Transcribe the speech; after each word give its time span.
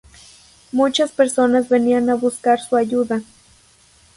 Muchas 0.71 1.11
personas 1.11 1.69
venían 1.69 2.09
a 2.09 2.15
buscar 2.15 2.59
su 2.59 2.75
ayuda. 2.75 3.21